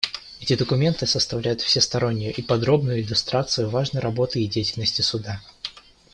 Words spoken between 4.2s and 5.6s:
и деятельности Суда.